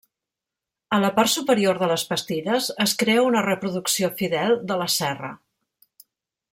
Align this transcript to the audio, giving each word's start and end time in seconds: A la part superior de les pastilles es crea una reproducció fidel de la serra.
A 0.95 0.97
la 1.01 1.11
part 1.19 1.31
superior 1.33 1.81
de 1.81 1.89
les 1.91 2.05
pastilles 2.13 2.71
es 2.87 2.97
crea 3.03 3.27
una 3.29 3.45
reproducció 3.49 4.11
fidel 4.23 4.59
de 4.73 4.83
la 4.85 4.93
serra. 4.99 5.33